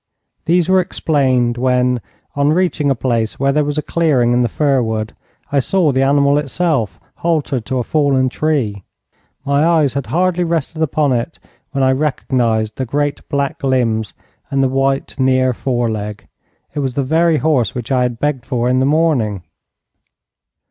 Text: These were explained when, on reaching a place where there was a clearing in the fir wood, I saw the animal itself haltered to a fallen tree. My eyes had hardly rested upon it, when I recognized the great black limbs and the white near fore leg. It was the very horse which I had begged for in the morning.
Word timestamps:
These 0.45 0.67
were 0.67 0.79
explained 0.79 1.57
when, 1.59 2.01
on 2.35 2.53
reaching 2.53 2.89
a 2.89 2.95
place 2.95 3.39
where 3.39 3.51
there 3.51 3.63
was 3.63 3.77
a 3.77 3.83
clearing 3.83 4.33
in 4.33 4.41
the 4.41 4.47
fir 4.49 4.81
wood, 4.81 5.13
I 5.51 5.59
saw 5.59 5.91
the 5.91 6.01
animal 6.01 6.39
itself 6.39 6.99
haltered 7.17 7.67
to 7.67 7.77
a 7.77 7.83
fallen 7.83 8.27
tree. 8.27 8.83
My 9.45 9.63
eyes 9.63 9.93
had 9.93 10.07
hardly 10.07 10.43
rested 10.43 10.81
upon 10.81 11.13
it, 11.13 11.37
when 11.69 11.83
I 11.83 11.91
recognized 11.91 12.77
the 12.77 12.85
great 12.87 13.29
black 13.29 13.63
limbs 13.63 14.15
and 14.49 14.63
the 14.63 14.69
white 14.69 15.19
near 15.19 15.53
fore 15.53 15.91
leg. 15.91 16.27
It 16.73 16.79
was 16.79 16.95
the 16.95 17.03
very 17.03 17.37
horse 17.37 17.75
which 17.75 17.91
I 17.91 18.01
had 18.01 18.17
begged 18.17 18.43
for 18.43 18.67
in 18.67 18.79
the 18.79 18.87
morning. 18.87 19.43